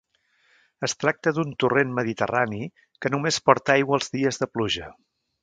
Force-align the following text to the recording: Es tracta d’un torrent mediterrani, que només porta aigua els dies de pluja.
Es 0.87 0.95
tracta 1.03 1.33
d’un 1.37 1.51
torrent 1.63 1.91
mediterrani, 1.99 2.71
que 3.05 3.13
només 3.15 3.39
porta 3.51 3.75
aigua 3.77 4.01
els 4.01 4.11
dies 4.19 4.43
de 4.45 4.51
pluja. 4.57 4.91